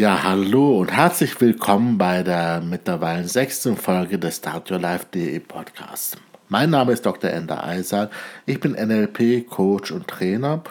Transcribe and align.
Ja, 0.00 0.22
hallo 0.22 0.78
und 0.78 0.90
herzlich 0.90 1.38
willkommen 1.42 1.98
bei 1.98 2.22
der 2.22 2.62
mittlerweile 2.62 3.28
sechsten 3.28 3.76
Folge 3.76 4.18
des 4.18 4.38
Start 4.38 4.70
Your 4.70 4.78
Life.de 4.78 5.38
Podcasts. 5.40 6.16
Mein 6.48 6.70
Name 6.70 6.92
ist 6.92 7.04
Dr. 7.04 7.28
Ender 7.28 7.62
Eisal, 7.62 8.08
ich 8.46 8.60
bin 8.60 8.72
NLP, 8.72 9.46
Coach 9.46 9.92
und 9.92 10.08
Trainer 10.08 10.62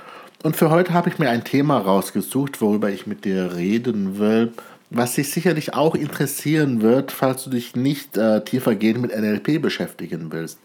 und 0.41 0.55
für 0.55 0.71
heute 0.71 0.93
habe 0.93 1.09
ich 1.09 1.19
mir 1.19 1.29
ein 1.29 1.43
Thema 1.43 1.77
rausgesucht, 1.77 2.59
worüber 2.59 2.89
ich 2.89 3.05
mit 3.05 3.23
dir 3.23 3.53
reden 3.53 4.17
will, 4.17 4.51
was 4.89 5.13
dich 5.13 5.29
sicherlich 5.29 5.75
auch 5.75 5.93
interessieren 5.93 6.81
wird, 6.81 7.11
falls 7.11 7.43
du 7.43 7.51
dich 7.51 7.75
nicht 7.75 8.17
äh, 8.17 8.43
tiefergehend 8.43 8.99
mit 8.99 9.15
NLP 9.15 9.61
beschäftigen 9.61 10.31
willst. 10.31 10.57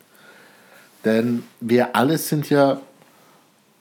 Denn 1.05 1.43
wir 1.61 1.95
alle 1.97 2.17
sind 2.17 2.49
ja 2.49 2.81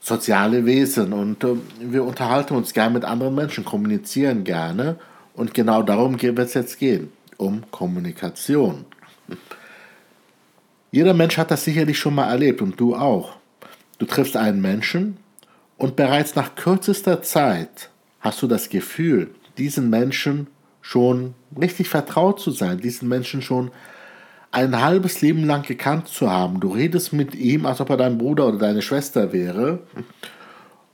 soziale 0.03 0.66
Wesen 0.66 1.13
und 1.13 1.43
äh, 1.45 1.55
wir 1.80 2.03
unterhalten 2.03 2.55
uns 2.55 2.73
gerne 2.73 2.95
mit 2.95 3.05
anderen 3.05 3.34
Menschen, 3.34 3.63
kommunizieren 3.63 4.44
gerne 4.44 4.98
und 5.34 5.53
genau 5.53 5.81
darum 5.81 6.21
wird 6.21 6.38
es 6.38 6.53
jetzt 6.53 6.77
gehen, 6.77 7.11
um 7.38 7.63
Kommunikation. 7.71 8.85
Jeder 10.91 11.13
Mensch 11.13 11.38
hat 11.38 11.52
das 11.52 11.63
sicherlich 11.63 11.97
schon 11.97 12.16
mal 12.16 12.30
erlebt 12.30 12.61
und 12.61 12.80
du 12.80 12.95
auch. 12.95 13.38
Du 13.97 14.05
triffst 14.05 14.35
einen 14.35 14.61
Menschen 14.61 15.17
und 15.77 15.95
bereits 15.95 16.35
nach 16.35 16.55
kürzester 16.55 17.22
Zeit 17.22 17.89
hast 18.20 18.41
du 18.41 18.47
das 18.47 18.67
Gefühl, 18.67 19.33
diesen 19.58 19.89
Menschen 19.89 20.47
schon 20.81 21.33
richtig 21.58 21.88
vertraut 21.88 22.41
zu 22.41 22.52
sein, 22.52 22.81
diesen 22.81 23.08
Menschen 23.08 23.41
schon 23.41 23.72
ein 24.53 24.80
halbes 24.80 25.21
Leben 25.21 25.45
lang 25.45 25.63
gekannt 25.63 26.07
zu 26.07 26.30
haben. 26.30 26.59
Du 26.59 26.70
redest 26.70 27.11
mit 27.11 27.34
ihm, 27.34 27.66
als 27.66 27.81
ob 27.81 27.89
er 27.89 27.97
dein 27.97 28.19
Bruder 28.19 28.47
oder 28.47 28.59
deine 28.59 28.83
Schwester 28.83 29.33
wäre. 29.33 29.80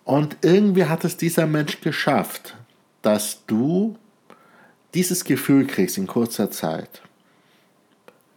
Und 0.05 0.37
irgendwie 0.41 0.85
hat 0.85 1.03
es 1.03 1.17
dieser 1.17 1.45
Mensch 1.45 1.81
geschafft, 1.81 2.55
dass 3.01 3.45
du 3.47 3.97
dieses 4.93 5.25
Gefühl 5.25 5.67
kriegst 5.67 5.97
in 5.97 6.07
kurzer 6.07 6.49
Zeit. 6.49 7.01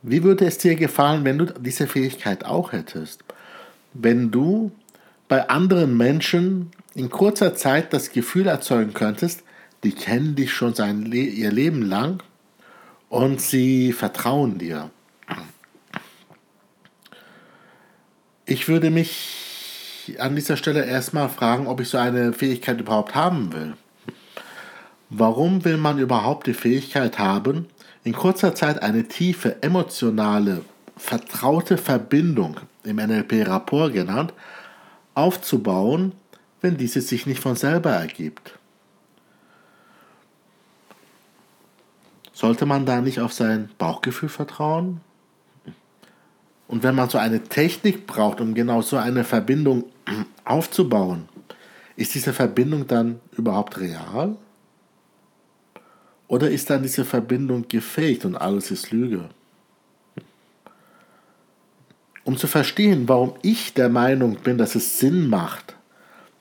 Wie 0.02 0.24
würde 0.24 0.44
es 0.44 0.58
dir 0.58 0.74
gefallen, 0.74 1.24
wenn 1.24 1.38
du 1.38 1.46
diese 1.46 1.86
Fähigkeit 1.86 2.44
auch 2.44 2.72
hättest? 2.72 3.22
Wenn 3.94 4.32
du 4.32 4.72
bei 5.28 5.48
anderen 5.48 5.96
Menschen 5.96 6.72
in 6.96 7.10
kurzer 7.10 7.54
Zeit 7.54 7.92
das 7.92 8.10
Gefühl 8.10 8.48
erzeugen 8.48 8.92
könntest, 8.92 9.44
die 9.84 9.92
kennen 9.92 10.34
dich 10.34 10.52
schon 10.52 10.74
sein 10.74 11.10
ihr 11.12 11.52
Leben 11.52 11.82
lang 11.82 12.24
und 13.08 13.40
sie 13.40 13.92
vertrauen 13.92 14.58
dir. 14.58 14.90
Ich 18.44 18.66
würde 18.66 18.90
mich 18.90 20.14
an 20.18 20.34
dieser 20.34 20.56
Stelle 20.56 20.84
erstmal 20.84 21.28
fragen, 21.28 21.68
ob 21.68 21.80
ich 21.80 21.88
so 21.88 21.98
eine 21.98 22.32
Fähigkeit 22.32 22.80
überhaupt 22.80 23.14
haben 23.14 23.52
will. 23.52 23.74
Warum 25.10 25.64
will 25.64 25.76
man 25.76 25.98
überhaupt 25.98 26.48
die 26.48 26.54
Fähigkeit 26.54 27.18
haben, 27.18 27.68
in 28.02 28.12
kurzer 28.12 28.54
Zeit 28.54 28.82
eine 28.82 29.06
tiefe, 29.06 29.62
emotionale, 29.62 30.62
vertraute 30.96 31.78
Verbindung, 31.78 32.58
im 32.82 32.96
NLP 32.96 33.46
Rapport 33.46 33.92
genannt, 33.92 34.32
aufzubauen, 35.14 36.12
wenn 36.62 36.76
diese 36.76 37.00
sich 37.00 37.26
nicht 37.26 37.40
von 37.40 37.54
selber 37.54 37.90
ergibt? 37.90 38.58
Sollte 42.32 42.66
man 42.66 42.86
da 42.86 43.00
nicht 43.00 43.20
auf 43.20 43.32
sein 43.32 43.70
Bauchgefühl 43.78 44.30
vertrauen? 44.30 45.00
Und 46.72 46.82
wenn 46.82 46.94
man 46.94 47.10
so 47.10 47.18
eine 47.18 47.42
Technik 47.42 48.06
braucht, 48.06 48.40
um 48.40 48.54
genau 48.54 48.80
so 48.80 48.96
eine 48.96 49.24
Verbindung 49.24 49.84
aufzubauen, 50.46 51.28
ist 51.96 52.14
diese 52.14 52.32
Verbindung 52.32 52.86
dann 52.86 53.20
überhaupt 53.36 53.78
real? 53.78 54.36
Oder 56.28 56.48
ist 56.48 56.70
dann 56.70 56.82
diese 56.82 57.04
Verbindung 57.04 57.68
gefaked 57.68 58.24
und 58.24 58.36
alles 58.36 58.70
ist 58.70 58.90
Lüge? 58.90 59.28
Um 62.24 62.38
zu 62.38 62.46
verstehen, 62.46 63.06
warum 63.06 63.34
ich 63.42 63.74
der 63.74 63.90
Meinung 63.90 64.36
bin, 64.36 64.56
dass 64.56 64.74
es 64.74 64.98
Sinn 64.98 65.28
macht, 65.28 65.76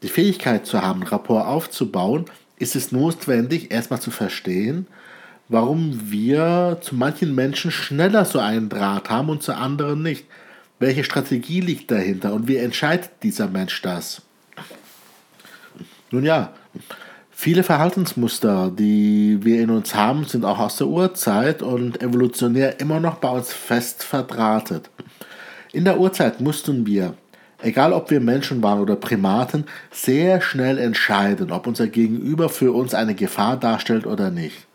die 0.01 0.07
Fähigkeit 0.07 0.65
zu 0.65 0.81
haben, 0.81 1.03
Rapport 1.03 1.45
aufzubauen, 1.45 2.23
ist 2.55 2.77
es 2.77 2.93
notwendig, 2.93 3.69
erstmal 3.69 3.99
zu 3.99 4.11
verstehen, 4.11 4.87
warum 5.51 6.09
wir 6.09 6.77
zu 6.79 6.95
manchen 6.95 7.35
Menschen 7.35 7.71
schneller 7.71 8.23
so 8.23 8.39
einen 8.39 8.69
Draht 8.69 9.09
haben 9.09 9.27
und 9.27 9.43
zu 9.43 9.53
anderen 9.53 10.01
nicht. 10.01 10.25
Welche 10.79 11.03
Strategie 11.03 11.59
liegt 11.59 11.91
dahinter 11.91 12.33
und 12.33 12.47
wie 12.47 12.55
entscheidet 12.55 13.11
dieser 13.21 13.49
Mensch 13.49 13.81
das? 13.81 14.21
Nun 16.09 16.23
ja, 16.23 16.53
viele 17.29 17.63
Verhaltensmuster, 17.63 18.71
die 18.71 19.39
wir 19.41 19.61
in 19.61 19.71
uns 19.71 19.93
haben, 19.93 20.23
sind 20.23 20.45
auch 20.45 20.57
aus 20.57 20.77
der 20.77 20.87
Urzeit 20.87 21.61
und 21.61 22.01
evolutionär 22.01 22.79
immer 22.79 23.01
noch 23.01 23.15
bei 23.15 23.29
uns 23.29 23.51
fest 23.51 24.03
verdrahtet. 24.03 24.89
In 25.73 25.83
der 25.83 25.99
Urzeit 25.99 26.39
mussten 26.39 26.85
wir, 26.85 27.13
egal 27.61 27.91
ob 27.91 28.09
wir 28.09 28.21
Menschen 28.21 28.63
waren 28.63 28.79
oder 28.79 28.95
Primaten, 28.95 29.65
sehr 29.91 30.39
schnell 30.41 30.77
entscheiden, 30.77 31.51
ob 31.51 31.67
unser 31.67 31.87
Gegenüber 31.87 32.47
für 32.47 32.71
uns 32.71 32.93
eine 32.93 33.15
Gefahr 33.15 33.57
darstellt 33.57 34.07
oder 34.07 34.31
nicht. 34.31 34.70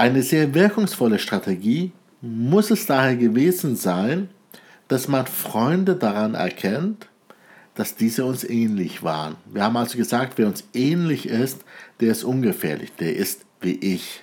Eine 0.00 0.22
sehr 0.22 0.54
wirkungsvolle 0.54 1.18
Strategie 1.18 1.92
muss 2.22 2.70
es 2.70 2.86
daher 2.86 3.16
gewesen 3.16 3.76
sein, 3.76 4.30
dass 4.88 5.08
man 5.08 5.26
Freunde 5.26 5.94
daran 5.94 6.32
erkennt, 6.32 7.08
dass 7.74 7.96
diese 7.96 8.24
uns 8.24 8.42
ähnlich 8.42 9.02
waren. 9.02 9.36
Wir 9.44 9.62
haben 9.62 9.76
also 9.76 9.98
gesagt, 9.98 10.38
wer 10.38 10.46
uns 10.46 10.64
ähnlich 10.72 11.28
ist, 11.28 11.66
der 12.00 12.12
ist 12.12 12.24
ungefährlich, 12.24 12.92
der 12.98 13.14
ist 13.14 13.44
wie 13.60 13.74
ich. 13.74 14.22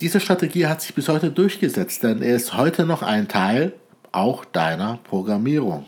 Diese 0.00 0.18
Strategie 0.18 0.66
hat 0.66 0.82
sich 0.82 0.92
bis 0.96 1.08
heute 1.08 1.30
durchgesetzt, 1.30 2.02
denn 2.02 2.20
er 2.20 2.34
ist 2.34 2.56
heute 2.56 2.84
noch 2.84 3.02
ein 3.02 3.28
Teil 3.28 3.72
auch 4.10 4.44
deiner 4.44 4.98
Programmierung. 5.04 5.86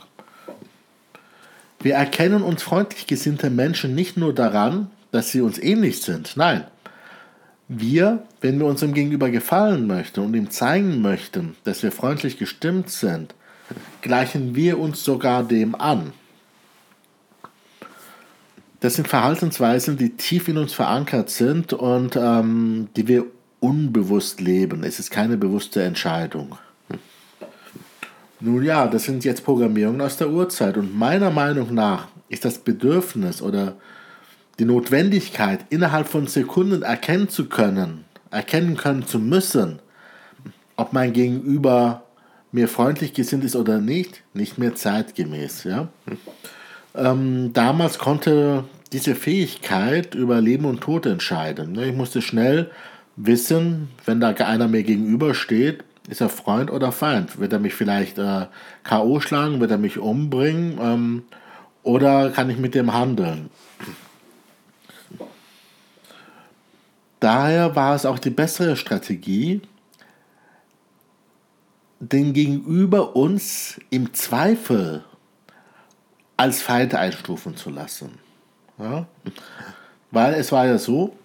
Wir 1.80 1.94
erkennen 1.94 2.44
uns 2.44 2.62
freundlich 2.62 3.08
gesinnte 3.08 3.50
Menschen 3.50 3.96
nicht 3.96 4.16
nur 4.16 4.32
daran, 4.32 4.92
dass 5.10 5.32
sie 5.32 5.40
uns 5.40 5.58
ähnlich 5.58 6.02
sind, 6.02 6.36
nein, 6.36 6.68
wir, 7.68 8.24
wenn 8.40 8.58
wir 8.58 8.66
unserem 8.66 8.94
Gegenüber 8.94 9.30
gefallen 9.30 9.86
möchten 9.86 10.20
und 10.20 10.34
ihm 10.34 10.50
zeigen 10.50 11.00
möchten, 11.00 11.56
dass 11.64 11.82
wir 11.82 11.92
freundlich 11.92 12.38
gestimmt 12.38 12.90
sind, 12.90 13.34
gleichen 14.02 14.54
wir 14.54 14.78
uns 14.78 15.02
sogar 15.02 15.42
dem 15.44 15.74
an. 15.74 16.12
Das 18.80 18.94
sind 18.94 19.08
Verhaltensweisen, 19.08 19.96
die 19.96 20.10
tief 20.10 20.46
in 20.48 20.58
uns 20.58 20.74
verankert 20.74 21.30
sind 21.30 21.72
und 21.72 22.16
ähm, 22.16 22.88
die 22.96 23.08
wir 23.08 23.24
unbewusst 23.60 24.42
leben. 24.42 24.84
Es 24.84 24.98
ist 24.98 25.10
keine 25.10 25.38
bewusste 25.38 25.82
Entscheidung. 25.82 26.58
Nun 28.40 28.62
ja, 28.62 28.86
das 28.86 29.04
sind 29.04 29.24
jetzt 29.24 29.42
Programmierungen 29.42 30.02
aus 30.02 30.18
der 30.18 30.28
Urzeit 30.28 30.76
und 30.76 30.94
meiner 30.94 31.30
Meinung 31.30 31.72
nach 31.72 32.08
ist 32.28 32.44
das 32.44 32.58
Bedürfnis 32.58 33.40
oder 33.40 33.76
die 34.58 34.64
Notwendigkeit, 34.64 35.64
innerhalb 35.70 36.08
von 36.08 36.26
Sekunden 36.26 36.82
erkennen 36.82 37.28
zu 37.28 37.48
können, 37.48 38.04
erkennen 38.30 38.76
können 38.76 39.06
zu 39.06 39.18
müssen, 39.18 39.80
ob 40.76 40.92
mein 40.92 41.12
Gegenüber 41.12 42.04
mir 42.52 42.68
freundlich 42.68 43.14
gesinnt 43.14 43.44
ist 43.44 43.56
oder 43.56 43.78
nicht, 43.78 44.22
nicht 44.32 44.58
mehr 44.58 44.74
zeitgemäß. 44.74 45.64
Ja? 45.64 45.88
Ähm, 46.94 47.52
damals 47.52 47.98
konnte 47.98 48.64
diese 48.92 49.16
Fähigkeit 49.16 50.14
über 50.14 50.40
Leben 50.40 50.64
und 50.66 50.80
Tod 50.80 51.06
entscheiden. 51.06 51.72
Ne? 51.72 51.86
Ich 51.86 51.96
musste 51.96 52.22
schnell 52.22 52.70
wissen, 53.16 53.88
wenn 54.04 54.20
da 54.20 54.28
einer 54.28 54.68
mir 54.68 54.84
gegenübersteht, 54.84 55.82
ist 56.08 56.20
er 56.20 56.28
Freund 56.28 56.70
oder 56.70 56.92
Feind? 56.92 57.40
Wird 57.40 57.52
er 57.52 57.58
mich 57.58 57.74
vielleicht 57.74 58.18
äh, 58.18 58.46
K.O. 58.84 59.20
schlagen? 59.20 59.60
Wird 59.60 59.70
er 59.70 59.78
mich 59.78 59.98
umbringen? 59.98 60.78
Ähm, 60.80 61.22
oder 61.82 62.30
kann 62.30 62.50
ich 62.50 62.58
mit 62.58 62.74
dem 62.74 62.92
handeln? 62.92 63.50
Daher 67.24 67.74
war 67.74 67.94
es 67.94 68.04
auch 68.04 68.18
die 68.18 68.28
bessere 68.28 68.76
Strategie, 68.76 69.62
den 71.98 72.34
Gegenüber 72.34 73.16
uns 73.16 73.80
im 73.88 74.12
Zweifel 74.12 75.02
als 76.36 76.60
Feind 76.60 76.94
einstufen 76.94 77.56
zu 77.56 77.70
lassen. 77.70 78.18
Ja? 78.78 79.06
Weil 80.10 80.34
es 80.34 80.52
war 80.52 80.66
ja 80.66 80.76
so, 80.76 81.16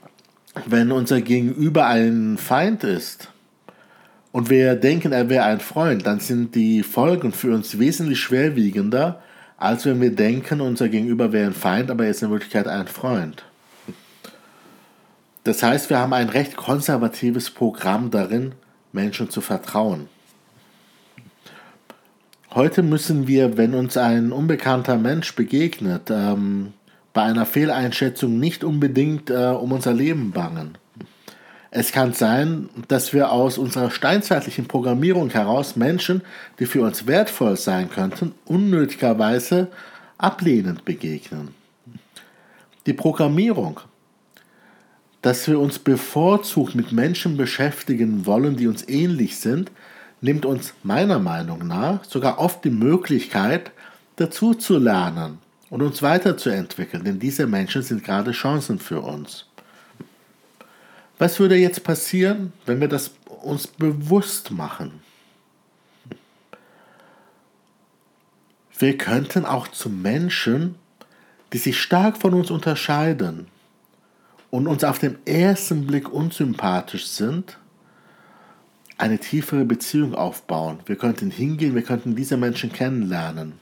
wenn 0.67 0.93
unser 0.93 1.19
Gegenüber 1.19 1.87
ein 1.87 2.37
Feind 2.37 2.85
ist 2.85 3.29
und 4.31 4.49
wir 4.49 4.75
denken, 4.75 5.11
er 5.11 5.27
wäre 5.27 5.43
ein 5.43 5.59
Freund, 5.59 6.07
dann 6.07 6.21
sind 6.21 6.55
die 6.55 6.81
Folgen 6.81 7.33
für 7.33 7.53
uns 7.53 7.77
wesentlich 7.77 8.21
schwerwiegender, 8.21 9.21
als 9.57 9.85
wenn 9.85 9.99
wir 9.99 10.15
denken, 10.15 10.61
unser 10.61 10.87
Gegenüber 10.87 11.33
wäre 11.33 11.47
ein 11.47 11.53
Feind, 11.53 11.91
aber 11.91 12.05
er 12.05 12.11
ist 12.11 12.23
in 12.23 12.31
Wirklichkeit 12.31 12.69
ein 12.69 12.87
Freund. 12.87 13.43
Das 15.43 15.63
heißt, 15.63 15.89
wir 15.89 15.99
haben 15.99 16.13
ein 16.13 16.29
recht 16.29 16.55
konservatives 16.55 17.49
Programm 17.49 18.11
darin, 18.11 18.53
Menschen 18.91 19.29
zu 19.29 19.41
vertrauen. 19.41 20.09
Heute 22.51 22.81
müssen 22.81 23.27
wir, 23.27 23.57
wenn 23.57 23.75
uns 23.75 23.95
ein 23.95 24.31
unbekannter 24.31 24.97
Mensch 24.97 25.35
begegnet, 25.35 26.09
ähm, 26.09 26.73
bei 27.13 27.21
einer 27.23 27.45
Fehleinschätzung 27.45 28.39
nicht 28.39 28.63
unbedingt 28.63 29.29
äh, 29.29 29.47
um 29.47 29.71
unser 29.71 29.93
Leben 29.93 30.31
bangen. 30.31 30.77
Es 31.71 31.91
kann 31.91 32.13
sein, 32.13 32.69
dass 32.87 33.13
wir 33.13 33.31
aus 33.31 33.59
unserer 33.59 33.91
steinzeitlichen 33.91 34.67
Programmierung 34.67 35.29
heraus 35.29 35.75
Menschen, 35.75 36.23
die 36.57 36.65
für 36.65 36.81
uns 36.81 37.05
wertvoll 37.05 37.57
sein 37.57 37.91
könnten, 37.91 38.33
unnötigerweise 38.45 39.67
ablehnend 40.17 40.85
begegnen. 40.85 41.49
Die 42.87 42.93
Programmierung, 42.93 43.81
dass 45.21 45.47
wir 45.47 45.59
uns 45.59 45.79
bevorzugt 45.79 46.75
mit 46.75 46.91
Menschen 46.91 47.35
beschäftigen 47.35 48.25
wollen, 48.25 48.55
die 48.55 48.67
uns 48.67 48.87
ähnlich 48.87 49.37
sind, 49.37 49.71
nimmt 50.21 50.45
uns 50.45 50.73
meiner 50.83 51.19
Meinung 51.19 51.67
nach 51.67 52.03
sogar 52.05 52.39
oft 52.39 52.63
die 52.63 52.69
Möglichkeit, 52.69 53.71
dazu 54.15 54.53
zu 54.53 54.77
lernen 54.77 55.39
und 55.69 55.81
uns 55.81 56.01
weiterzuentwickeln, 56.01 57.03
denn 57.03 57.19
diese 57.19 57.47
Menschen 57.47 57.81
sind 57.81 58.03
gerade 58.03 58.31
Chancen 58.31 58.79
für 58.79 59.01
uns. 59.01 59.45
Was 61.17 61.39
würde 61.39 61.55
jetzt 61.55 61.83
passieren, 61.83 62.53
wenn 62.65 62.79
wir 62.79 62.87
das 62.87 63.11
uns 63.41 63.67
bewusst 63.67 64.51
machen? 64.51 65.01
Wir 68.77 68.97
könnten 68.97 69.45
auch 69.45 69.67
zu 69.67 69.89
Menschen, 69.89 70.75
die 71.51 71.57
sich 71.57 71.81
stark 71.81 72.17
von 72.17 72.33
uns 72.33 72.49
unterscheiden 72.49 73.47
und 74.51 74.67
uns 74.67 74.83
auf 74.83 74.99
den 74.99 75.17
ersten 75.25 75.85
Blick 75.85 76.11
unsympathisch 76.11 77.07
sind, 77.07 77.57
eine 78.97 79.19
tiefere 79.19 79.63
Beziehung 79.63 80.15
aufbauen. 80.15 80.79
Wir 80.85 80.97
könnten 80.97 81.31
hingehen, 81.31 81.75
wir 81.75 81.83
könnten 81.83 82.15
diese 82.15 82.35
Menschen 82.35 82.73
kennenlernen. 82.73 83.53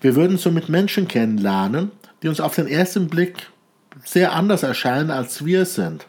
Wir 0.00 0.16
würden 0.16 0.38
somit 0.38 0.68
Menschen 0.68 1.08
kennenlernen, 1.08 1.90
die 2.22 2.28
uns 2.28 2.40
auf 2.40 2.54
den 2.54 2.66
ersten 2.66 3.08
Blick 3.08 3.50
sehr 4.04 4.32
anders 4.32 4.62
erscheinen, 4.62 5.10
als 5.10 5.44
wir 5.44 5.66
sind. 5.66 6.06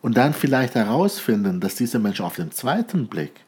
Und 0.00 0.16
dann 0.16 0.32
vielleicht 0.32 0.74
herausfinden, 0.74 1.60
dass 1.60 1.74
diese 1.74 1.98
Menschen 1.98 2.24
auf 2.24 2.36
den 2.36 2.52
zweiten 2.52 3.08
Blick 3.08 3.40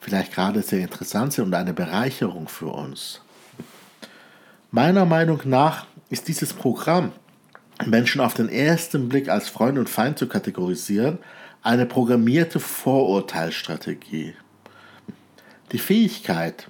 vielleicht 0.00 0.32
gerade 0.32 0.62
sehr 0.62 0.80
interessant 0.80 1.32
sind 1.32 1.44
und 1.44 1.54
eine 1.54 1.72
Bereicherung 1.72 2.48
für 2.48 2.66
uns. 2.66 3.20
Meiner 4.70 5.04
Meinung 5.04 5.40
nach 5.44 5.86
ist 6.10 6.26
dieses 6.28 6.52
Programm, 6.52 7.12
Menschen 7.86 8.20
auf 8.20 8.34
den 8.34 8.48
ersten 8.48 9.08
Blick 9.08 9.28
als 9.28 9.48
Freund 9.48 9.78
und 9.78 9.88
Feind 9.88 10.18
zu 10.18 10.26
kategorisieren, 10.26 11.18
eine 11.62 11.86
programmierte 11.86 12.60
Vorurteilsstrategie. 12.60 14.34
Die 15.72 15.78
Fähigkeit, 15.78 16.68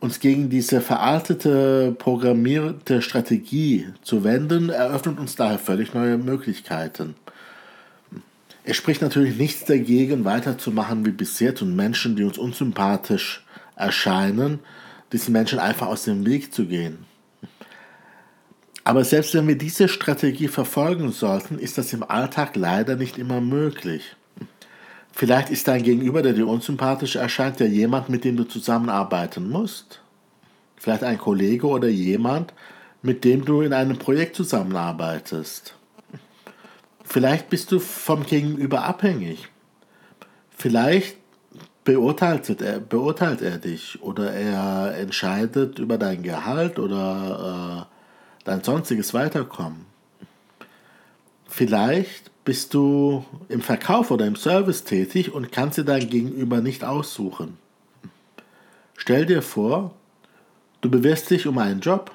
uns 0.00 0.18
gegen 0.18 0.50
diese 0.50 0.80
veraltete, 0.80 1.94
programmierte 1.98 3.02
Strategie 3.02 3.88
zu 4.02 4.24
wenden, 4.24 4.70
eröffnet 4.70 5.18
uns 5.18 5.36
daher 5.36 5.58
völlig 5.58 5.94
neue 5.94 6.18
Möglichkeiten. 6.18 7.14
Es 8.64 8.76
spricht 8.76 9.02
natürlich 9.02 9.36
nichts 9.36 9.64
dagegen, 9.64 10.24
weiterzumachen 10.24 11.04
wie 11.04 11.10
bisher 11.10 11.54
und 11.60 11.76
Menschen, 11.76 12.16
die 12.16 12.24
uns 12.24 12.38
unsympathisch 12.38 13.44
erscheinen, 13.76 14.60
diesen 15.12 15.32
Menschen 15.32 15.58
einfach 15.58 15.88
aus 15.88 16.04
dem 16.04 16.24
Weg 16.24 16.54
zu 16.54 16.66
gehen. 16.66 17.04
Aber 18.84 19.04
selbst 19.04 19.34
wenn 19.34 19.46
wir 19.46 19.56
diese 19.56 19.88
Strategie 19.88 20.48
verfolgen 20.48 21.12
sollten, 21.12 21.58
ist 21.58 21.78
das 21.78 21.92
im 21.92 22.02
Alltag 22.02 22.56
leider 22.56 22.96
nicht 22.96 23.16
immer 23.16 23.40
möglich. 23.40 24.16
Vielleicht 25.12 25.50
ist 25.50 25.68
dein 25.68 25.82
Gegenüber, 25.82 26.22
der 26.22 26.32
dir 26.32 26.48
unsympathisch 26.48 27.16
erscheint, 27.16 27.60
ja 27.60 27.66
jemand, 27.66 28.08
mit 28.08 28.24
dem 28.24 28.36
du 28.36 28.44
zusammenarbeiten 28.44 29.48
musst. 29.48 30.00
Vielleicht 30.76 31.04
ein 31.04 31.18
Kollege 31.18 31.66
oder 31.66 31.88
jemand, 31.88 32.54
mit 33.02 33.24
dem 33.24 33.44
du 33.44 33.60
in 33.60 33.72
einem 33.72 33.98
Projekt 33.98 34.34
zusammenarbeitest. 34.34 35.76
Vielleicht 37.04 37.50
bist 37.50 37.70
du 37.70 37.78
vom 37.78 38.24
Gegenüber 38.24 38.84
abhängig. 38.84 39.48
Vielleicht 40.56 41.16
beurteilt 41.84 42.48
er, 42.60 42.80
beurteilt 42.80 43.42
er 43.42 43.58
dich 43.58 44.00
oder 44.02 44.32
er 44.32 44.96
entscheidet 44.96 45.78
über 45.78 45.98
dein 45.98 46.22
Gehalt 46.22 46.78
oder 46.78 47.86
äh, 47.88 47.91
dein 48.44 48.62
sonstiges 48.62 49.14
Weiterkommen. 49.14 49.86
Vielleicht 51.46 52.30
bist 52.44 52.74
du 52.74 53.24
im 53.48 53.60
Verkauf 53.60 54.10
oder 54.10 54.26
im 54.26 54.36
Service 54.36 54.84
tätig 54.84 55.32
und 55.32 55.52
kannst 55.52 55.78
dir 55.78 55.84
dein 55.84 56.08
Gegenüber 56.08 56.60
nicht 56.60 56.84
aussuchen. 56.84 57.58
Stell 58.96 59.26
dir 59.26 59.42
vor, 59.42 59.94
du 60.80 60.90
bewirbst 60.90 61.30
dich 61.30 61.46
um 61.46 61.58
einen 61.58 61.80
Job 61.80 62.10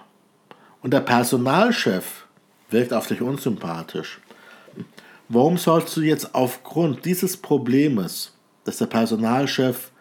und 0.82 0.92
der 0.92 1.02
Personalchef 1.02 2.26
wirkt 2.70 2.94
auf 2.94 3.08
dich 3.08 3.22
unsympathisch. 3.22 4.20
Warum 5.30 5.58
sollst 5.58 5.96
du 5.98 6.02
jetzt 6.02 6.34
aufgrund 6.36 7.06
dieses 7.06 7.38
Problems, 7.38 8.34
dass 8.64 8.78
der 8.78 8.86
Personalchef 8.86 9.92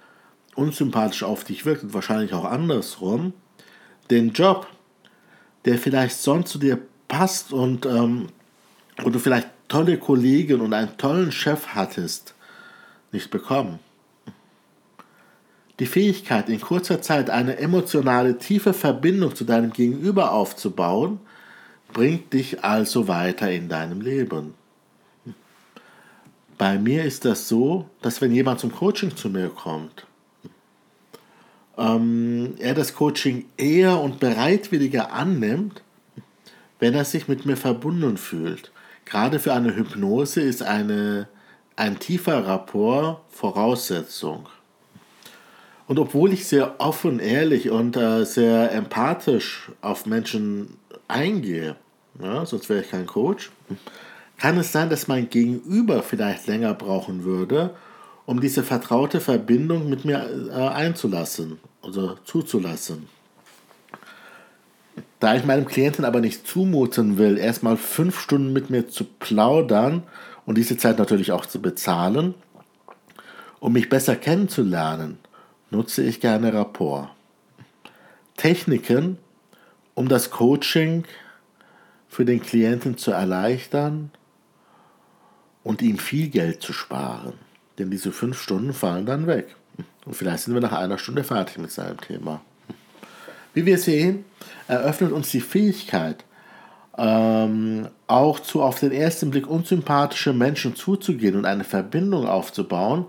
unsympathisch 0.55 1.23
auf 1.23 1.45
dich 1.45 1.65
wirkt 1.65 1.85
und 1.85 1.95
wahrscheinlich 1.95 2.33
auch 2.33 2.45
andersrum, 2.45 3.33
den 4.11 4.33
Job, 4.33 4.67
der 5.67 5.79
vielleicht 5.79 6.17
sonst 6.17 6.51
zu 6.51 6.59
dir 6.59 6.79
passt 7.09 7.53
und 7.53 7.85
ähm, 7.85 8.29
wo 8.99 9.11
du 9.11 9.19
vielleicht 9.19 9.49
tolle 9.69 9.99
Kollegen 9.99 10.61
und 10.61 10.73
einen 10.73 10.97
tollen 10.97 11.33
Chef 11.33 11.69
hattest, 11.75 12.35
nicht 13.13 13.31
bekommen. 13.31 13.81
Die 15.79 15.87
Fähigkeit, 15.87 16.49
in 16.49 16.61
kurzer 16.61 17.03
Zeit 17.03 17.29
eine 17.29 17.59
emotionale, 17.59 18.39
tiefe 18.39 18.73
Verbindung 18.73 19.35
zu 19.35 19.45
deinem 19.45 19.73
Gegenüber 19.73 20.33
aufzubauen, 20.33 21.21
bringt 21.93 22.33
dich 22.33 22.65
also 22.65 23.09
weiter 23.09 23.51
in 23.51 23.69
deinem 23.69 24.01
Leben. 24.01 24.55
Bei 26.57 26.79
mir 26.79 27.05
ist 27.05 27.27
das 27.27 27.49
so, 27.49 27.87
dass 28.01 28.23
wenn 28.23 28.33
jemand 28.33 28.61
zum 28.61 28.73
Coaching 28.73 29.15
zu 29.15 29.29
mir 29.29 29.51
kommt, 29.51 30.06
ähm, 31.79 32.55
er 32.59 32.75
das 32.75 32.95
Coaching 32.95 33.47
eher 33.57 34.01
und 34.01 34.21
bereitwilliger 34.21 35.13
annimmt, 35.13 35.83
wenn 36.79 36.95
er 36.95 37.05
sich 37.05 37.29
mit 37.29 37.47
mir 37.47 37.57
verbunden 37.57 38.17
fühlt. 38.17 38.73
Gerade 39.05 39.39
für 39.39 39.53
eine 39.53 39.75
Hypnose 39.77 40.41
ist 40.41 40.63
eine, 40.63 41.29
ein 41.77 41.99
tiefer 41.99 42.47
Rapport 42.47 43.21
Voraussetzung. 43.31 44.49
Und 45.87 45.99
obwohl 45.99 46.33
ich 46.33 46.47
sehr 46.47 46.81
offen, 46.81 47.21
ehrlich 47.21 47.71
und 47.71 47.97
äh, 47.97 48.25
sehr 48.25 48.73
empathisch 48.73 49.71
auf 49.81 50.07
Menschen 50.07 50.77
eingehe, 51.07 51.77
ja, 52.21 52.45
sonst 52.45 52.69
wäre 52.69 52.81
ich 52.81 52.91
kein 52.91 53.07
Coach, 53.07 53.51
kann 54.39 54.59
es 54.59 54.73
sein, 54.73 54.91
dass 54.91 55.07
mein 55.07 55.31
Gegenüber 55.31 56.03
vielleicht 56.03 56.47
länger 56.47 56.75
brauchen 56.75 57.25
würde, 57.25 57.75
um 58.27 58.41
diese 58.41 58.65
vertraute 58.65 59.21
Verbindung 59.21 59.89
mit 59.89 60.05
mir 60.05 60.29
äh, 60.51 60.69
einzulassen, 60.69 61.59
also 61.83 62.17
zuzulassen. 62.25 63.09
Da 65.21 65.37
ich 65.37 65.45
meinem 65.45 65.67
Klienten 65.67 66.05
aber 66.05 66.21
nicht 66.21 66.47
zumuten 66.47 67.17
will, 67.17 67.39
erstmal 67.39 67.77
fünf 67.77 68.21
Stunden 68.21 68.53
mit 68.53 68.69
mir 68.69 68.89
zu 68.89 69.05
plaudern 69.05 70.03
und 70.45 70.59
diese 70.59 70.77
Zeit 70.77 70.99
natürlich 70.99 71.33
auch 71.33 71.47
zu 71.47 71.63
bezahlen, 71.63 72.35
um 73.61 73.73
mich 73.73 73.89
besser 73.89 74.17
kennenzulernen, 74.17 75.19
nutze 75.71 76.03
ich 76.03 76.21
gerne 76.21 76.53
Rapport. 76.53 77.11
Techniken, 78.37 79.19
um 79.95 80.09
das 80.09 80.31
Coaching 80.31 81.05
für 82.09 82.25
den 82.25 82.43
Klienten 82.43 82.99
zu 82.99 83.13
erleichtern 83.13 84.11
und 85.65 85.81
ihm 85.81 85.99
viel 85.99 86.29
Geld 86.29 86.63
zu 86.63 86.73
sparen. 86.73 87.46
Denn 87.79 87.91
diese 87.91 88.13
fünf 88.13 88.41
Stunden 88.41 88.73
fallen 88.73 89.07
dann 89.07 89.27
weg. 89.27 89.55
Und 90.05 90.15
vielleicht 90.15 90.45
sind 90.45 90.55
wir 90.55 90.61
nach 90.61 90.73
einer 90.73 90.99
Stunde 90.99 91.25
fertig 91.25 91.59
mit 91.59 91.71
seinem 91.71 92.01
Thema. 92.01 92.41
Wie 93.55 93.67
wir 93.67 93.79
sehen, 93.79 94.25
eröffnet 94.69 95.13
uns 95.13 95.31
die 95.31 95.41
Fähigkeit, 95.41 96.25
ähm, 96.99 97.89
auch 98.07 98.41
zu 98.41 98.63
auf 98.63 98.81
den 98.81 98.93
ersten 98.93 99.31
Blick 99.31 99.47
unsympathische 99.47 100.33
Menschen 100.33 100.77
zuzugehen 100.77 101.37
und 101.37 101.45
eine 101.45 101.65
Verbindung 101.65 102.27
aufzubauen, 102.27 103.07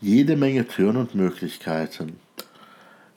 jede 0.00 0.36
Menge 0.36 0.66
Türen 0.66 0.96
und 0.96 1.14
Möglichkeiten. 1.14 2.18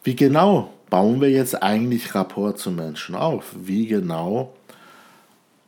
Wie 0.04 0.16
genau 0.16 0.74
bauen 0.90 1.22
wir 1.22 1.30
jetzt 1.30 1.62
eigentlich 1.62 2.16
Rapport 2.16 2.58
zu 2.58 2.72
Menschen 2.72 3.16
auf? 3.16 3.56
Wie 3.56 3.86
genau 3.86 4.54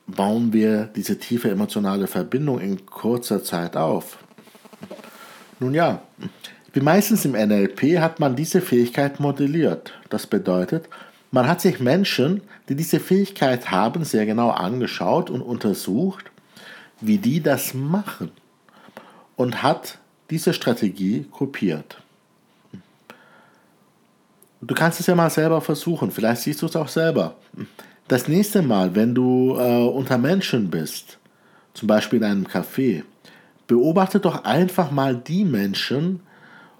bauen 0.08 0.52
wir 0.52 0.86
diese 0.96 1.20
tiefe 1.20 1.50
emotionale 1.50 2.08
Verbindung 2.08 2.60
in 2.60 2.86
kurzer 2.86 3.44
Zeit 3.44 3.78
auf? 3.78 4.18
Nun 5.64 5.76
ja, 5.76 6.02
wie 6.74 6.82
meistens 6.82 7.24
im 7.24 7.32
NLP 7.32 7.98
hat 8.00 8.20
man 8.20 8.36
diese 8.36 8.60
Fähigkeit 8.60 9.22
modelliert. 9.22 9.94
Das 10.10 10.28
bedeutet, 10.28 10.90
man 11.32 11.48
hat 11.48 11.62
sich 11.62 11.80
Menschen, 11.80 12.42
die 12.68 12.76
diese 12.76 13.00
Fähigkeit 13.00 13.72
haben, 13.72 14.04
sehr 14.04 14.26
genau 14.26 14.50
angeschaut 14.50 15.30
und 15.30 15.42
untersucht, 15.42 16.26
wie 17.00 17.18
die 17.18 17.42
das 17.42 17.74
machen 17.74 18.32
und 19.38 19.64
hat 19.64 20.00
diese 20.30 20.54
Strategie 20.54 21.28
kopiert. 21.32 21.98
Du 24.60 24.76
kannst 24.76 25.00
es 25.00 25.08
ja 25.08 25.16
mal 25.16 25.30
selber 25.30 25.62
versuchen, 25.62 26.12
vielleicht 26.12 26.42
siehst 26.42 26.62
du 26.62 26.66
es 26.66 26.76
auch 26.76 26.90
selber. 26.90 27.36
Das 28.10 28.28
nächste 28.28 28.62
Mal, 28.62 28.94
wenn 28.96 29.16
du 29.16 29.56
äh, 29.58 29.88
unter 29.88 30.18
Menschen 30.18 30.70
bist, 30.70 31.20
zum 31.74 31.88
Beispiel 31.88 32.20
in 32.20 32.26
einem 32.26 32.48
Café, 32.48 33.04
beobachte 33.68 34.20
doch 34.20 34.44
einfach 34.44 34.92
mal 34.92 35.16
die 35.16 35.46
Menschen 35.46 36.22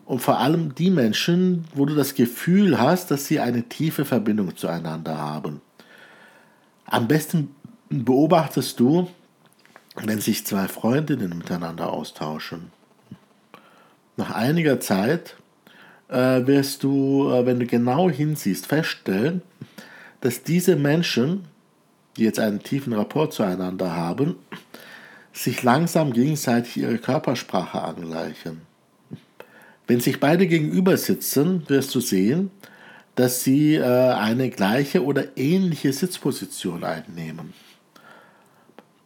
und 0.06 0.20
vor 0.20 0.40
allem 0.40 0.76
die 0.76 0.90
Menschen, 0.90 1.66
wo 1.74 1.86
du 1.86 1.96
das 1.96 2.16
Gefühl 2.16 2.80
hast, 2.80 3.10
dass 3.12 3.26
sie 3.26 3.40
eine 3.40 3.64
tiefe 3.64 4.06
Verbindung 4.06 4.56
zueinander 4.56 5.18
haben. 5.18 5.62
Am 6.86 7.08
besten 7.08 7.56
beobachtest 7.90 8.80
du, 8.80 9.10
wenn 9.96 10.20
sich 10.20 10.46
zwei 10.46 10.68
Freundinnen 10.68 11.38
miteinander 11.38 11.92
austauschen. 11.92 12.72
Nach 14.18 14.32
einiger 14.32 14.80
Zeit 14.80 15.36
äh, 16.10 16.46
wirst 16.46 16.84
du, 16.84 17.32
äh, 17.32 17.46
wenn 17.46 17.60
du 17.60 17.66
genau 17.66 18.10
hinsiehst, 18.10 18.68
feststellen, 18.68 19.42
dass 20.22 20.44
diese 20.44 20.76
Menschen, 20.76 21.46
die 22.18 22.24
jetzt 22.24 22.40
einen 22.40 22.62
tiefen 22.62 22.94
Rapport 22.94 23.34
zueinander 23.34 23.96
haben, 23.96 24.36
sich 25.34 25.64
langsam 25.64 26.14
gegenseitig 26.14 26.78
ihre 26.78 27.00
Körpersprache 27.00 27.82
angleichen. 27.82 28.62
Wenn 29.88 30.00
sich 30.00 30.20
beide 30.20 30.48
gegenüber 30.48 30.96
sitzen, 30.96 31.68
wirst 31.68 31.94
du 31.94 32.00
sehen, 32.00 32.52
dass 33.16 33.44
sie 33.44 33.76
äh, 33.76 33.84
eine 33.84 34.50
gleiche 34.50 35.04
oder 35.04 35.38
ähnliche 35.38 35.92
Sitzposition 35.92 36.84
einnehmen. 36.84 37.54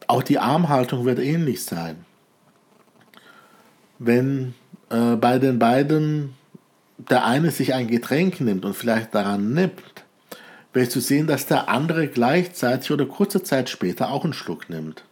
Auch 0.06 0.22
die 0.22 0.38
Armhaltung 0.38 1.04
wird 1.04 1.18
ähnlich 1.18 1.64
sein. 1.64 1.96
Wenn 3.98 4.54
äh, 4.90 5.16
bei 5.16 5.38
den 5.38 5.58
beiden 5.58 6.34
der 6.98 7.24
eine 7.24 7.50
sich 7.50 7.74
ein 7.74 7.88
Getränk 7.88 8.40
nimmt 8.40 8.64
und 8.64 8.74
vielleicht 8.74 9.14
daran 9.14 9.52
nippt, 9.52 10.04
wirst 10.72 10.94
du 10.96 11.00
sehen, 11.00 11.26
dass 11.26 11.46
der 11.46 11.68
andere 11.68 12.08
gleichzeitig 12.08 12.90
oder 12.90 13.06
kurze 13.06 13.42
Zeit 13.42 13.68
später 13.68 14.10
auch 14.10 14.24
einen 14.24 14.32
Schluck 14.32 14.68
nimmt. 14.68 15.04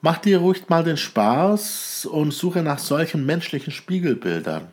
Mach 0.00 0.18
dir 0.18 0.38
ruhig 0.38 0.68
mal 0.68 0.84
den 0.84 0.96
Spaß 0.96 2.06
und 2.06 2.32
suche 2.32 2.62
nach 2.62 2.78
solchen 2.78 3.26
menschlichen 3.26 3.72
Spiegelbildern. 3.72 4.68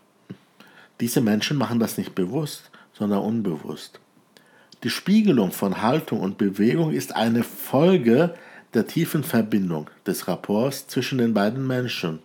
Diese 0.99 1.19
Menschen 1.19 1.57
machen 1.57 1.79
das 1.79 1.97
nicht 1.97 2.13
bewusst, 2.13 2.69
sondern 2.93 3.19
unbewusst. 3.19 3.99
Die 4.83 4.91
Spiegelung 4.91 5.51
von 5.51 5.81
Haltung 5.81 6.19
und 6.19 6.37
Bewegung 6.37 6.91
ist 6.91 7.15
eine 7.15 7.43
Folge 7.43 8.35
der 8.75 8.85
tiefen 8.85 9.23
Verbindung 9.23 9.89
des 10.05 10.27
Rapports 10.27 10.87
zwischen 10.87 11.17
den 11.17 11.33
beiden 11.33 11.65
Menschen. 11.65 12.19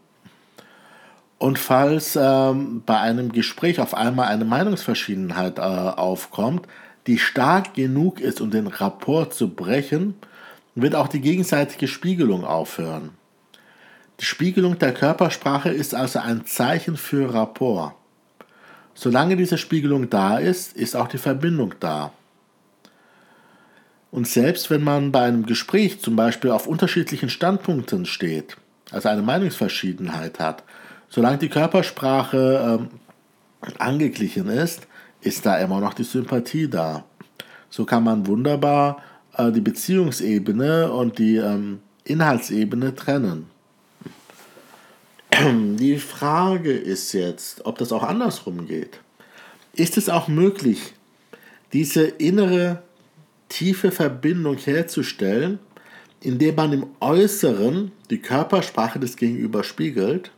Und 1.39 1.59
falls 1.59 2.19
ähm, 2.21 2.83
bei 2.85 3.01
einem 3.01 3.33
Gespräch 3.33 3.81
auf 3.81 3.95
einmal 3.95 4.29
eine 4.29 4.45
Meinungsverschiedenheit 4.45 5.59
äh, 5.59 5.63
aufkommt, 5.63 6.67
die 7.07 7.19
stark 7.19 7.73
genug 7.73 8.21
ist, 8.21 8.43
um 8.43 8.51
den 8.51 8.67
Rapport 8.67 9.33
zu 9.33 9.49
brechen, 9.49 10.17
wird 10.83 10.95
auch 10.95 11.09
die 11.09 11.21
gegenseitige 11.21 11.89
Spiegelung 11.89 12.45
aufhören. 12.45 13.11
Die 14.21 14.25
Spiegelung 14.25 14.79
der 14.79 14.93
Körpersprache 14.93 15.71
ist 15.71 15.95
also 15.95 16.19
ein 16.19 16.45
Zeichen 16.45 16.97
für 16.97 17.33
Rapport. 17.33 17.95
Solange 18.95 19.37
diese 19.37 19.57
Spiegelung 19.57 20.11
da 20.11 20.39
ist, 20.39 20.77
ist 20.77 20.95
auch 20.95 21.09
die 21.09 21.19
Verbindung 21.19 21.75
da. 21.81 22.13
Und 24.11 24.27
selbst 24.27 24.71
wenn 24.71 24.83
man 24.83 25.13
bei 25.13 25.23
einem 25.23 25.47
Gespräch 25.47 26.01
zum 26.01 26.17
Beispiel 26.17 26.51
auf 26.51 26.67
unterschiedlichen 26.67 27.31
Standpunkten 27.31 28.07
steht, 28.07 28.57
also 28.91 29.09
eine 29.09 29.23
Meinungsverschiedenheit 29.23 30.39
hat, 30.39 30.65
solange 31.09 31.39
die 31.39 31.49
Körpersprache 31.49 32.79
ähm, 32.81 32.89
angeglichen 33.79 34.49
ist, 34.49 34.87
ist 35.21 35.47
da 35.47 35.59
immer 35.59 35.81
noch 35.81 35.95
die 35.95 36.05
Sympathie 36.05 36.69
da. 36.69 37.05
So 37.69 37.85
kann 37.85 38.05
man 38.05 38.27
wunderbar 38.27 39.03
äh, 39.49 39.53
die 39.53 39.61
Beziehungsebene 39.61 40.93
und 40.93 41.19
die 41.19 41.37
ähm, 41.37 41.81
Inhaltsebene 42.05 42.95
trennen. 42.95 43.47
Die 45.79 45.99
Frage 45.99 46.73
ist 46.73 47.13
jetzt, 47.13 47.65
ob 47.65 47.79
das 47.79 47.93
auch 47.93 48.03
andersrum 48.03 48.67
geht. 48.67 49.01
Ist 49.75 49.97
es 49.97 50.09
auch 50.09 50.27
möglich, 50.27 50.95
diese 51.73 52.03
innere 52.03 52.83
tiefe 53.49 53.93
Verbindung 53.93 54.57
herzustellen, 54.57 55.61
indem 56.21 56.57
man 56.57 56.73
im 56.73 56.87
Äußeren 56.99 57.93
die 58.11 58.19
Körpersprache 58.19 58.99
des 58.99 59.17
Gegenübers 59.17 59.67
spiegelt? 59.67 60.33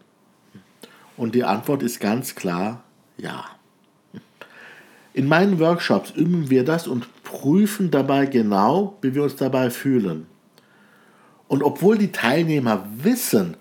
Und 1.17 1.35
die 1.35 1.45
Antwort 1.45 1.83
ist 1.83 1.99
ganz 2.01 2.35
klar 2.35 2.85
ja. 3.17 3.45
In 5.15 5.29
meinen 5.29 5.59
Workshops 5.59 6.11
üben 6.11 6.49
wir 6.49 6.65
das 6.65 6.87
und 6.87 7.07
prüfen 7.23 7.91
dabei 7.91 8.27
genau, 8.27 8.97
wie 9.03 9.15
wir 9.15 9.23
uns 9.23 9.37
dabei 9.37 9.71
fühlen. 9.71 10.27
Und 11.49 11.63
obwohl 11.63 11.99
die 11.99 12.13
Teilnehmer 12.13 12.87
wissen, 12.97 13.57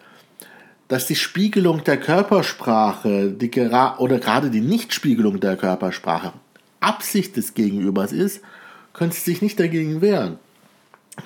dass 0.88 1.08
die 1.08 1.16
Spiegelung 1.16 1.84
der 1.84 1.98
Körpersprache 1.98 3.32
die 3.32 3.50
oder 3.98 4.20
gerade 4.20 4.50
die 4.50 4.62
Nichtspiegelung 4.62 5.40
der 5.40 5.58
Körpersprache 5.58 6.34
Absicht 6.80 7.38
des 7.38 7.54
Gegenübers 7.54 8.12
ist, 8.12 8.42
können 8.94 9.12
sie 9.12 9.22
sich 9.22 9.42
nicht 9.42 9.60
dagegen 9.60 10.02
wehren, 10.02 10.38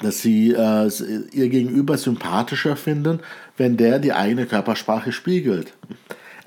dass 0.01 0.22
sie 0.22 0.51
äh, 0.51 0.89
ihr 1.32 1.50
Gegenüber 1.50 1.98
sympathischer 1.98 2.75
finden, 2.75 3.20
wenn 3.58 3.77
der 3.77 4.00
die 4.00 4.13
eigene 4.13 4.46
Körpersprache 4.46 5.12
spiegelt. 5.12 5.74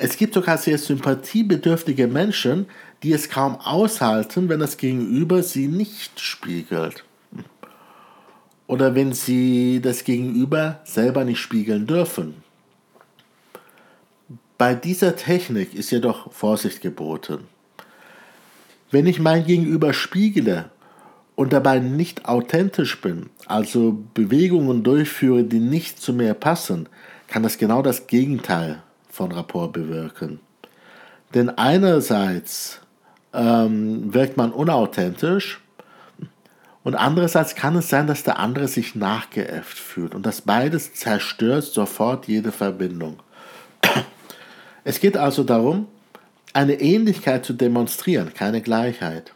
Es 0.00 0.16
gibt 0.16 0.34
sogar 0.34 0.58
sehr 0.58 0.78
sympathiebedürftige 0.78 2.06
Menschen, 2.06 2.66
die 3.02 3.12
es 3.12 3.28
kaum 3.28 3.56
aushalten, 3.56 4.48
wenn 4.48 4.60
das 4.60 4.76
Gegenüber 4.76 5.42
sie 5.42 5.66
nicht 5.66 6.20
spiegelt. 6.20 7.04
Oder 8.68 8.94
wenn 8.94 9.12
sie 9.12 9.80
das 9.82 10.04
Gegenüber 10.04 10.80
selber 10.84 11.24
nicht 11.24 11.40
spiegeln 11.40 11.88
dürfen. 11.88 12.44
Bei 14.56 14.74
dieser 14.74 15.16
Technik 15.16 15.74
ist 15.74 15.90
jedoch 15.90 16.32
Vorsicht 16.32 16.80
geboten. 16.80 17.48
Wenn 18.92 19.06
ich 19.06 19.18
mein 19.18 19.44
Gegenüber 19.44 19.92
spiegele 19.92 20.70
und 21.34 21.52
dabei 21.52 21.80
nicht 21.80 22.26
authentisch 22.26 23.00
bin, 23.00 23.30
also 23.46 23.98
Bewegungen 24.14 24.84
durchführe, 24.84 25.42
die 25.42 25.60
nicht 25.60 26.00
zu 26.00 26.12
mir 26.12 26.34
passen, 26.34 26.88
kann 27.26 27.42
das 27.42 27.58
genau 27.58 27.82
das 27.82 28.06
Gegenteil 28.06 28.82
von 29.18 29.32
Rapport 29.32 29.72
bewirken. 29.72 30.38
Denn 31.34 31.50
einerseits 31.50 32.80
ähm, 33.34 34.14
wirkt 34.14 34.36
man 34.36 34.52
unauthentisch 34.52 35.60
und 36.84 36.94
andererseits 36.94 37.56
kann 37.56 37.74
es 37.76 37.88
sein, 37.88 38.06
dass 38.06 38.22
der 38.22 38.38
andere 38.38 38.68
sich 38.68 38.94
nachgeäfft 38.94 39.76
fühlt 39.76 40.14
und 40.14 40.24
das 40.24 40.40
beides 40.40 40.94
zerstört 40.94 41.64
sofort 41.64 42.28
jede 42.28 42.52
Verbindung. 42.52 43.18
Es 44.84 45.00
geht 45.00 45.16
also 45.16 45.42
darum, 45.42 45.88
eine 46.54 46.80
Ähnlichkeit 46.80 47.44
zu 47.44 47.52
demonstrieren, 47.52 48.32
keine 48.32 48.62
Gleichheit. 48.62 49.34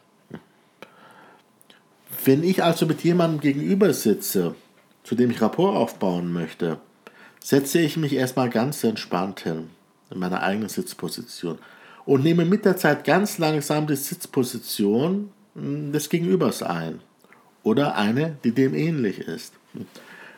Wenn 2.24 2.44
ich 2.44 2.62
also 2.62 2.86
mit 2.86 3.02
jemandem 3.02 3.40
gegenüber 3.40 3.92
sitze, 3.92 4.54
zu 5.02 5.16
dem 5.16 5.30
ich 5.32 5.42
Rapport 5.42 5.76
aufbauen 5.76 6.32
möchte, 6.32 6.78
setze 7.42 7.80
ich 7.80 7.96
mich 7.96 8.14
erstmal 8.14 8.50
ganz 8.50 8.84
entspannt 8.84 9.40
hin, 9.40 9.70
in 10.10 10.18
meiner 10.18 10.42
eigenen 10.42 10.68
Sitzposition 10.68 11.58
und 12.04 12.22
nehme 12.22 12.44
mit 12.44 12.64
der 12.64 12.76
Zeit 12.76 13.04
ganz 13.04 13.38
langsam 13.38 13.86
die 13.86 13.96
Sitzposition 13.96 15.30
hm, 15.54 15.92
des 15.92 16.08
Gegenübers 16.08 16.62
ein 16.62 17.00
oder 17.62 17.96
eine, 17.96 18.36
die 18.44 18.52
dem 18.52 18.74
ähnlich 18.74 19.20
ist. 19.20 19.54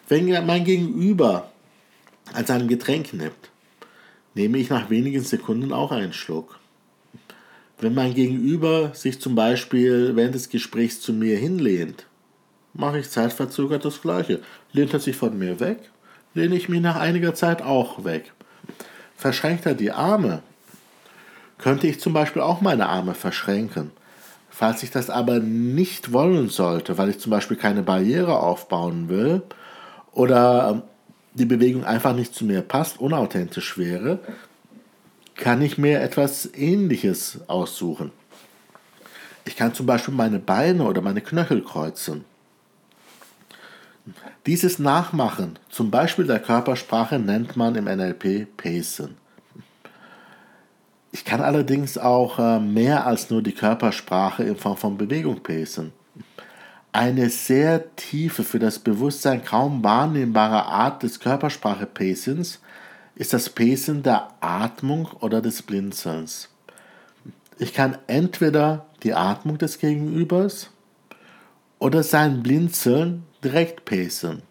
Wenn 0.09 0.29
mein 0.47 0.65
Gegenüber 0.65 1.51
an 2.33 2.47
seinem 2.47 2.69
Getränk 2.69 3.13
nimmt, 3.15 3.51
nehme 4.35 4.59
ich 4.59 4.71
nach 4.71 4.91
wenigen 4.91 5.23
Sekunden 5.23 5.73
auch 5.73 5.93
einen 5.93 6.13
Schluck. 6.13 6.59
Wenn 7.81 7.95
mein 7.95 8.15
Gegenüber 8.15 8.95
sich 8.95 9.21
zum 9.21 9.35
Beispiel 9.35 10.15
während 10.15 10.35
des 10.35 10.49
Gesprächs 10.49 11.01
zu 11.01 11.13
mir 11.13 11.37
hinlehnt, 11.39 12.07
mache 12.73 12.99
ich 12.99 13.11
zeitverzögert 13.11 13.85
das 13.85 14.01
Gleiche. 14.01 14.41
Lehnt 14.73 14.93
er 14.93 15.01
sich 15.01 15.17
von 15.17 15.39
mir 15.39 15.61
weg, 15.61 15.91
lehne 16.35 16.57
ich 16.57 16.69
mich 16.69 16.81
nach 16.81 16.97
einiger 16.97 17.35
Zeit 17.35 17.63
auch 17.63 18.05
weg. 18.05 18.33
Verschränkt 19.17 19.67
er 19.67 19.75
die 19.75 19.93
Arme, 19.93 20.43
könnte 21.59 21.87
ich 21.87 22.01
zum 22.01 22.13
Beispiel 22.13 22.43
auch 22.43 22.61
meine 22.61 22.89
Arme 22.89 23.15
verschränken. 23.15 23.91
Falls 24.51 24.83
ich 24.83 24.91
das 24.91 25.11
aber 25.11 25.41
nicht 25.41 26.13
wollen 26.13 26.49
sollte, 26.49 26.99
weil 26.99 27.11
ich 27.11 27.19
zum 27.19 27.31
Beispiel 27.31 27.57
keine 27.57 27.83
Barriere 27.83 28.39
aufbauen 28.39 29.09
will 29.09 29.43
oder 30.13 30.71
ähm, 30.71 30.83
die 31.33 31.47
Bewegung 31.47 31.85
einfach 31.85 32.15
nicht 32.15 32.35
zu 32.35 32.45
mir 32.45 32.63
passt, 32.63 33.01
unauthentisch 33.01 33.77
wäre, 33.77 34.21
kann 35.35 35.63
ich 35.63 35.79
mir 35.79 36.01
etwas 36.01 36.49
Ähnliches 36.55 37.41
aussuchen. 37.49 38.13
Ich 39.45 39.57
kann 39.57 39.75
zum 39.75 39.87
Beispiel 39.87 40.15
meine 40.15 40.39
Beine 40.39 40.85
oder 40.85 41.01
meine 41.01 41.21
Knöchel 41.21 41.63
kreuzen. 41.63 42.25
Dieses 44.47 44.79
Nachmachen, 44.79 45.59
zum 45.71 45.91
Beispiel 45.91 46.27
der 46.27 46.41
Körpersprache, 46.41 47.19
nennt 47.19 47.57
man 47.57 47.75
im 47.75 47.85
NLP 47.85 48.57
Pacen. 48.57 49.17
Ich 51.15 51.25
kann 51.25 51.41
allerdings 51.41 51.97
auch 51.97 52.39
äh, 52.41 52.59
mehr 52.59 53.07
als 53.07 53.31
nur 53.31 53.41
die 53.41 53.53
Körpersprache 53.53 54.43
in 54.43 54.57
Form 54.57 54.77
von 54.77 54.99
Bewegung 54.99 55.45
pacen. 55.45 55.93
Eine 56.91 57.31
sehr 57.31 57.95
tiefe, 57.95 58.43
für 58.43 58.59
das 58.59 58.81
Bewusstsein 58.81 59.45
kaum 59.45 59.85
wahrnehmbare 59.85 60.67
Art 60.67 61.05
des 61.05 61.21
Körpersprache-Pacings 61.21 62.61
ist 63.15 63.33
das 63.33 63.49
Pacing 63.49 64.03
der 64.03 64.29
Atmung 64.41 65.07
oder 65.21 65.41
des 65.41 65.63
Blinzelns. 65.63 66.49
Ich 67.59 67.73
kann 67.73 67.97
entweder 68.09 68.87
die 69.05 69.15
Atmung 69.15 69.57
des 69.59 69.79
Gegenübers 69.79 70.71
oder 71.79 72.03
sein 72.03 72.43
Blinzeln 72.43 73.23
direkt 73.45 73.85
pacen. 73.85 74.43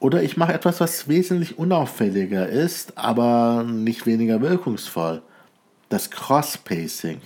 Oder 0.00 0.22
ich 0.22 0.36
mache 0.36 0.52
etwas, 0.52 0.80
was 0.80 1.08
wesentlich 1.08 1.58
unauffälliger 1.58 2.48
ist, 2.48 2.98
aber 2.98 3.64
nicht 3.66 4.06
weniger 4.06 4.40
wirkungsvoll. 4.40 5.22
Das 5.88 6.10
Cross-Pacing. 6.10 7.20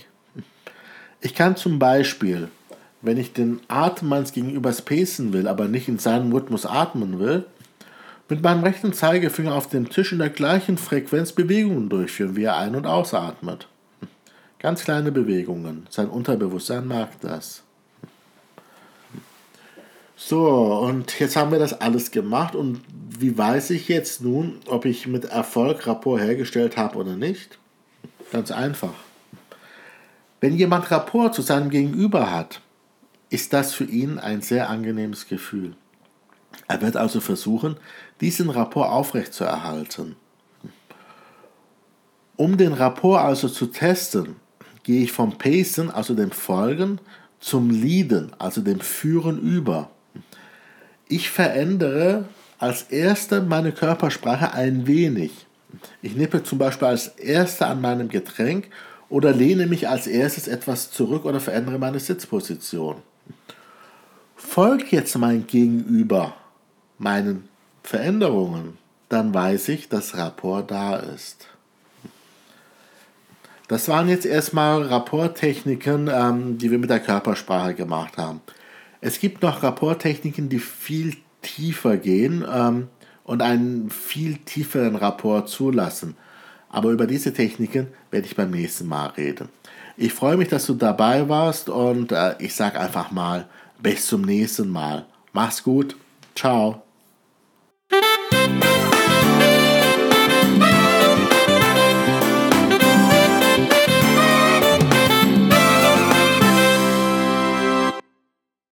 Ich 1.21 1.35
kann 1.35 1.57
zum 1.57 1.79
Beispiel, 1.79 2.49
wenn 3.01 3.17
ich 3.17 3.33
den 3.33 3.59
Atem 3.67 4.09
meines 4.09 4.31
Gegenübers 4.31 4.81
pacen 4.81 5.33
will, 5.33 5.47
aber 5.47 5.67
nicht 5.67 5.87
in 5.87 5.99
seinem 5.99 6.31
Rhythmus 6.31 6.65
atmen 6.65 7.19
will, 7.19 7.45
mit 8.29 8.43
meinem 8.43 8.63
rechten 8.63 8.93
Zeigefinger 8.93 9.55
auf 9.55 9.67
dem 9.67 9.89
Tisch 9.89 10.11
in 10.11 10.19
der 10.19 10.29
gleichen 10.29 10.77
Frequenz 10.77 11.31
Bewegungen 11.31 11.89
durchführen, 11.89 12.35
wie 12.35 12.43
er 12.43 12.57
ein- 12.57 12.75
und 12.75 12.85
ausatmet. 12.85 13.67
Ganz 14.59 14.83
kleine 14.83 15.11
Bewegungen. 15.11 15.87
Sein 15.89 16.09
Unterbewusstsein 16.09 16.85
mag 16.87 17.19
das. 17.21 17.63
So, 20.21 20.75
und 20.81 21.17
jetzt 21.17 21.37
haben 21.37 21.53
wir 21.53 21.59
das 21.59 21.79
alles 21.79 22.11
gemacht. 22.11 22.53
Und 22.53 22.81
wie 23.17 23.37
weiß 23.37 23.69
ich 23.69 23.87
jetzt 23.87 24.21
nun, 24.21 24.59
ob 24.67 24.83
ich 24.83 25.07
mit 25.07 25.23
Erfolg 25.23 25.87
Rapport 25.87 26.19
hergestellt 26.19 26.75
habe 26.75 26.97
oder 26.97 27.15
nicht? 27.15 27.57
Ganz 28.29 28.51
einfach. 28.51 28.93
Wenn 30.41 30.57
jemand 30.57 30.91
Rapport 30.91 31.33
zu 31.33 31.41
seinem 31.41 31.69
Gegenüber 31.69 32.31
hat, 32.31 32.59
ist 33.29 33.53
das 33.53 33.73
für 33.73 33.85
ihn 33.85 34.19
ein 34.19 34.41
sehr 34.41 34.69
angenehmes 34.69 35.25
Gefühl. 35.29 35.73
Er 36.67 36.81
wird 36.81 36.97
also 36.97 37.21
versuchen, 37.21 37.77
diesen 38.19 38.49
Rapport 38.49 38.89
aufrechtzuerhalten. 38.89 40.17
Um 42.35 42.57
den 42.57 42.73
Rapport 42.73 43.23
also 43.23 43.47
zu 43.47 43.67
testen, 43.67 44.35
gehe 44.83 45.01
ich 45.01 45.13
vom 45.13 45.37
Pacen, 45.37 45.89
also 45.89 46.13
dem 46.13 46.31
Folgen, 46.31 46.99
zum 47.39 47.69
Leaden, 47.69 48.33
also 48.37 48.59
dem 48.59 48.81
Führen 48.81 49.39
über. 49.39 49.89
Ich 51.07 51.29
verändere 51.29 52.25
als 52.57 52.83
erster 52.83 53.41
meine 53.41 53.71
Körpersprache 53.71 54.53
ein 54.53 54.85
wenig. 54.85 55.31
Ich 56.01 56.15
nippe 56.15 56.43
zum 56.43 56.57
Beispiel 56.57 56.87
als 56.87 57.07
erster 57.07 57.67
an 57.67 57.81
meinem 57.81 58.09
Getränk 58.09 58.69
oder 59.09 59.31
lehne 59.31 59.65
mich 59.65 59.87
als 59.87 60.07
erstes 60.07 60.47
etwas 60.47 60.91
zurück 60.91 61.25
oder 61.25 61.39
verändere 61.39 61.79
meine 61.79 61.99
Sitzposition. 61.99 62.97
Folgt 64.35 64.91
jetzt 64.91 65.17
mein 65.17 65.47
Gegenüber 65.47 66.33
meinen 66.97 67.47
Veränderungen, 67.83 68.77
dann 69.09 69.33
weiß 69.33 69.69
ich, 69.69 69.89
dass 69.89 70.15
Rapport 70.15 70.69
da 70.69 70.97
ist. 70.97 71.47
Das 73.67 73.87
waren 73.87 74.09
jetzt 74.09 74.25
erstmal 74.25 74.81
Rapporttechniken, 74.83 76.09
ähm, 76.11 76.57
die 76.57 76.71
wir 76.71 76.79
mit 76.79 76.89
der 76.89 76.99
Körpersprache 76.99 77.75
gemacht 77.75 78.17
haben. 78.17 78.41
Es 79.01 79.19
gibt 79.19 79.41
noch 79.41 79.63
Rapporttechniken, 79.63 80.49
die 80.49 80.59
viel 80.59 81.15
tiefer 81.41 81.97
gehen 81.97 82.45
ähm, 82.51 82.87
und 83.23 83.41
einen 83.41 83.89
viel 83.89 84.37
tieferen 84.37 84.95
Rapport 84.95 85.49
zulassen. 85.49 86.15
Aber 86.69 86.91
über 86.91 87.07
diese 87.07 87.33
Techniken 87.33 87.87
werde 88.11 88.27
ich 88.27 88.35
beim 88.35 88.51
nächsten 88.51 88.87
Mal 88.87 89.07
reden. 89.07 89.49
Ich 89.97 90.13
freue 90.13 90.37
mich, 90.37 90.49
dass 90.49 90.65
du 90.65 90.75
dabei 90.75 91.27
warst 91.27 91.69
und 91.69 92.11
äh, 92.11 92.35
ich 92.39 92.53
sage 92.53 92.79
einfach 92.79 93.11
mal 93.11 93.47
bis 93.81 94.05
zum 94.07 94.21
nächsten 94.21 94.69
Mal. 94.69 95.05
Mach's 95.33 95.63
gut. 95.63 95.95
Ciao. 96.35 96.83